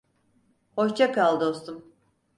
[0.75, 1.85] Hoşça kal dostum.